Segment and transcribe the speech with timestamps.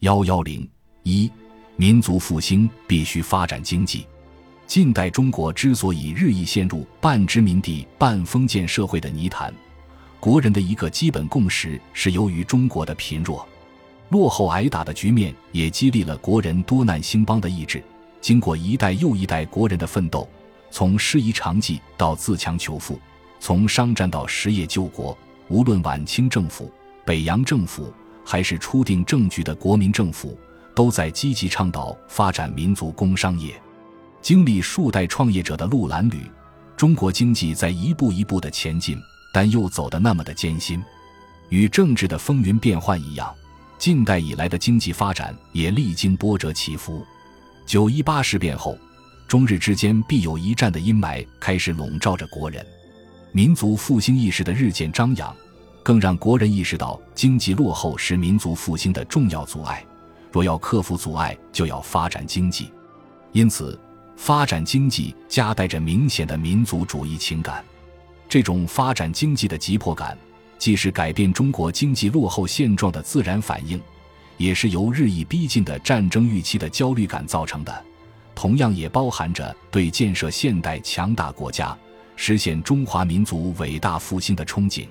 [0.00, 0.64] 幺幺零
[1.02, 1.28] 一，
[1.74, 4.06] 民族复兴必须发展经济。
[4.64, 9.52] 近代中国之所以日益陷入半殖民地半封建社会的泥潭，
[10.20, 13.44] 国人的一个基本共识是由于中国的贫弱、
[14.10, 17.82] 落后挨打的局面，也激励了国人多难兴邦的意志。
[18.20, 20.28] 经过一代又一代国人的奋斗，
[20.70, 23.00] 从师夷长技到自强求富，
[23.40, 25.18] 从商战到实业救国，
[25.48, 26.72] 无论晚清政府、
[27.04, 27.92] 北洋政府，
[28.30, 30.38] 还是初定政局的国民政府，
[30.74, 33.58] 都在积极倡导发展民族工商业。
[34.20, 36.30] 经历数代创业者的路褴旅，
[36.76, 38.98] 中国经济在一步一步的前进，
[39.32, 40.78] 但又走得那么的艰辛。
[41.48, 43.34] 与政治的风云变幻一样，
[43.78, 47.02] 近代以来的经济发展也历经波折起伏。
[47.64, 48.76] 九一八事变后，
[49.26, 52.62] 中日之间必有一战的阴霾开始笼罩着国人，
[53.32, 55.34] 民族复兴意识的日渐张扬，
[55.88, 59.82] 更让国人意识到经济落后是民族复兴的重要阻碍。
[60.30, 62.70] 若要克服阻碍，就要发展经济。
[63.32, 63.80] 因此。
[64.14, 67.64] 发展经济夹带着明显的民族主义情感，
[68.28, 70.18] 这种发展经济的急迫感，
[70.58, 73.80] 既是改变中国经济落后现状的自然反应，
[74.36, 77.84] 也是由日益逼近的战争预期的焦虑感造成的。
[78.34, 81.74] 同样，也包含着对建设现代强大国家、
[82.16, 84.86] 实现中华民族伟大复兴的憧憬。